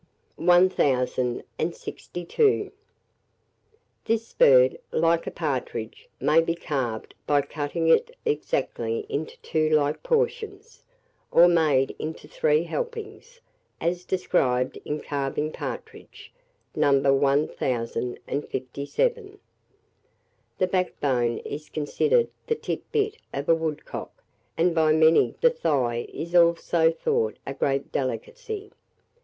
[Illustration: 0.39 1.43
WOODCOCK.] 1.59 1.59
1062. 1.59 2.71
This 4.05 4.33
bird, 4.33 4.79
like 4.91 5.27
a 5.27 5.31
partridge, 5.31 6.09
may 6.19 6.41
be 6.41 6.55
carved 6.55 7.13
by 7.27 7.43
cutting 7.43 7.87
it 7.87 8.09
exactly 8.25 9.05
into 9.09 9.37
two 9.43 9.69
like 9.69 10.01
portions, 10.01 10.81
or 11.29 11.47
made 11.47 11.95
into 11.99 12.27
three 12.27 12.63
helpings, 12.63 13.41
as 13.79 14.03
described 14.03 14.79
in 14.85 15.01
carving 15.01 15.51
partridge 15.51 16.33
(No. 16.75 16.93
1057). 17.13 19.37
The 20.57 20.65
backbone 20.67 21.37
is 21.45 21.69
considered 21.69 22.27
the 22.47 22.55
tit 22.55 22.91
bit 22.91 23.17
of 23.31 23.47
a 23.47 23.53
woodcock, 23.53 24.23
and 24.57 24.73
by 24.73 24.93
many 24.93 25.35
the 25.41 25.51
thigh 25.51 26.07
is 26.11 26.33
also 26.33 26.91
thought 26.91 27.37
a 27.45 27.53
great 27.53 27.91
delicacy. 27.91 28.71